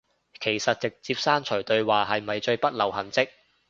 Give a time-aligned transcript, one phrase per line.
[0.39, 3.29] 其實直接刪除對話係咪最不留痕跡